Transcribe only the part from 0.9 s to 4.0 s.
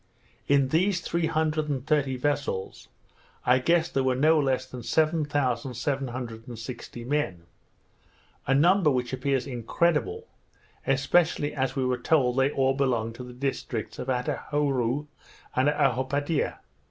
three hundred and thirty vessels, I guessed